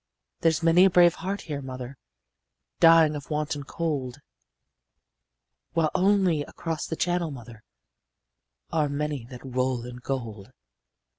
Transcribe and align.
"'There's 0.39 0.63
many 0.63 0.83
a 0.85 0.89
brave 0.89 1.13
heart 1.13 1.41
here, 1.41 1.61
mother, 1.61 1.95
Dying 2.79 3.15
of 3.15 3.29
want 3.29 3.53
and 3.53 3.67
cold, 3.67 4.19
While 5.73 5.91
only 5.93 6.41
across 6.41 6.87
the 6.87 6.95
channel, 6.95 7.29
mother, 7.29 7.61
Are 8.73 8.89
many 8.89 9.25
that 9.27 9.45
roll 9.45 9.85
in 9.85 9.97
gold. 9.97 10.53